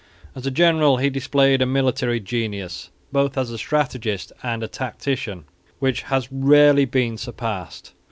[0.33, 5.43] As a general he displayed a military genius, both as a strategist and a tactician,
[5.77, 7.93] which has been rarely surpassed.